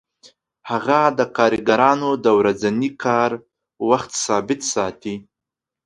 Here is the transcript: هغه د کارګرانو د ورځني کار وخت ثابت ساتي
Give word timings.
هغه 0.69 0.99
د 1.19 1.19
کارګرانو 1.37 2.09
د 2.25 2.27
ورځني 2.39 2.91
کار 3.03 3.31
وخت 3.89 4.11
ثابت 4.25 4.59
ساتي 4.73 5.15